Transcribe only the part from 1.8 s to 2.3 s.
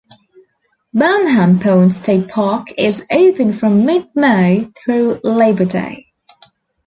State